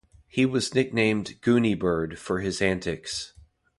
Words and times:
He 0.27 0.47
was 0.47 0.73
nicknamed 0.73 1.35
"Gooneybird" 1.43 2.17
for 2.17 2.39
his 2.39 2.59
antics. 2.59 3.33